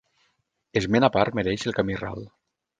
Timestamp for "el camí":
1.71-2.01